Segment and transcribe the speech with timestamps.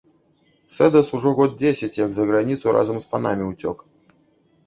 [0.75, 3.77] Сэдас ужо год дзесяць, як за граніцу разам з панамі ўцёк.